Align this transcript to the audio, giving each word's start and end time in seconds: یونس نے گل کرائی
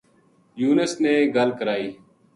یونس 0.61 0.91
نے 1.03 1.13
گل 1.35 1.49
کرائی 1.59 1.87